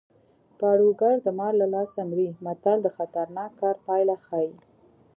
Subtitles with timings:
[0.59, 4.49] پاړوګر د مار له لاسه مري متل د خطرناک کار پایله ښيي